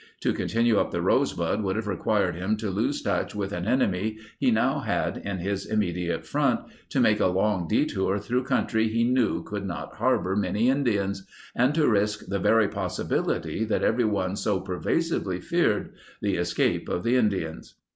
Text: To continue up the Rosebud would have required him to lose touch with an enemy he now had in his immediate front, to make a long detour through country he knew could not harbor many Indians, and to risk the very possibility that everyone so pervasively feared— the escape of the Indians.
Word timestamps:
To 0.21 0.33
continue 0.33 0.79
up 0.79 0.89
the 0.89 0.99
Rosebud 0.99 1.61
would 1.61 1.75
have 1.75 1.85
required 1.85 2.33
him 2.35 2.57
to 2.57 2.71
lose 2.71 3.03
touch 3.03 3.35
with 3.35 3.53
an 3.53 3.67
enemy 3.67 4.17
he 4.39 4.49
now 4.49 4.79
had 4.79 5.17
in 5.17 5.37
his 5.37 5.63
immediate 5.67 6.25
front, 6.25 6.61
to 6.89 6.99
make 6.99 7.19
a 7.19 7.27
long 7.27 7.67
detour 7.67 8.17
through 8.17 8.45
country 8.45 8.87
he 8.87 9.03
knew 9.03 9.43
could 9.43 9.63
not 9.63 9.93
harbor 9.97 10.35
many 10.35 10.69
Indians, 10.71 11.27
and 11.55 11.75
to 11.75 11.87
risk 11.87 12.25
the 12.29 12.39
very 12.39 12.67
possibility 12.67 13.63
that 13.63 13.83
everyone 13.83 14.35
so 14.35 14.59
pervasively 14.59 15.39
feared— 15.39 15.93
the 16.19 16.35
escape 16.37 16.89
of 16.89 17.03
the 17.03 17.15
Indians. 17.15 17.75